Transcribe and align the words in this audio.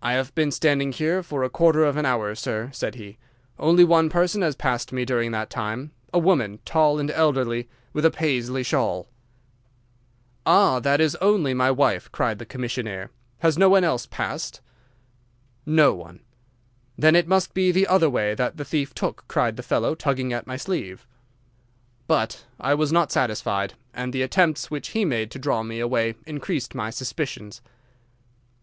"'I 0.00 0.12
have 0.14 0.34
been 0.34 0.50
standing 0.50 0.92
here 0.92 1.22
for 1.22 1.44
a 1.44 1.50
quarter 1.50 1.84
of 1.84 1.98
an 1.98 2.06
hour, 2.06 2.34
sir,' 2.34 2.70
said 2.72 2.94
he; 2.94 3.18
'only 3.58 3.84
one 3.84 4.08
person 4.08 4.40
has 4.40 4.56
passed 4.56 4.88
during 4.88 5.30
that 5.32 5.50
time—a 5.50 6.18
woman, 6.18 6.58
tall 6.64 6.98
and 6.98 7.10
elderly, 7.10 7.68
with 7.92 8.06
a 8.06 8.10
Paisley 8.10 8.62
shawl.' 8.62 9.10
"'Ah, 10.46 10.80
that 10.80 11.02
is 11.02 11.16
only 11.16 11.52
my 11.52 11.70
wife,' 11.70 12.10
cried 12.10 12.38
the 12.38 12.46
commissionnaire; 12.46 13.10
'has 13.40 13.58
no 13.58 13.68
one 13.68 13.84
else 13.84 14.06
passed?' 14.06 14.62
"'No 15.66 15.92
one.' 15.92 16.20
"'Then 16.96 17.14
it 17.14 17.28
must 17.28 17.52
be 17.52 17.70
the 17.70 17.86
other 17.88 18.08
way 18.08 18.34
that 18.34 18.56
the 18.56 18.64
thief 18.64 18.94
took,' 18.94 19.22
cried 19.28 19.56
the 19.58 19.62
fellow, 19.62 19.94
tugging 19.94 20.32
at 20.32 20.46
my 20.46 20.56
sleeve. 20.56 21.06
"'But 22.06 22.46
I 22.58 22.72
was 22.72 22.90
not 22.90 23.12
satisfied, 23.12 23.74
and 23.92 24.14
the 24.14 24.22
attempts 24.22 24.70
which 24.70 24.88
he 24.96 25.04
made 25.04 25.30
to 25.32 25.38
draw 25.38 25.62
me 25.62 25.78
away 25.78 26.14
increased 26.26 26.74
my 26.74 26.88
suspicions. 26.88 27.60